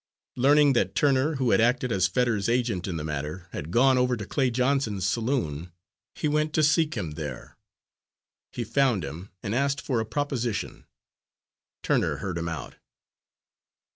Learning 0.35 0.73
that 0.73 0.95
Turner, 0.95 1.35
who 1.35 1.51
had 1.51 1.61
acted 1.61 1.91
as 1.91 2.07
Fetters's 2.07 2.49
agent 2.49 2.87
in 2.87 2.97
the 2.97 3.03
matter, 3.03 3.47
had 3.51 3.69
gone 3.69 3.99
over 3.99 4.17
to 4.17 4.25
Clay 4.25 4.49
Johnson's 4.49 5.05
saloon, 5.07 5.71
he 6.15 6.27
went 6.27 6.53
to 6.53 6.63
seek 6.63 6.95
him 6.97 7.11
there. 7.11 7.55
He 8.51 8.63
found 8.63 9.03
him, 9.03 9.29
and 9.43 9.53
asked 9.53 9.79
for 9.79 9.99
a 9.99 10.05
proposition. 10.07 10.85
Turner 11.83 12.17
heard 12.17 12.39
him 12.39 12.49
out. 12.49 12.77